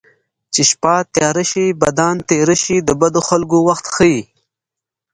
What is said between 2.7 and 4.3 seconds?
د بدو خلکو وخت ښيي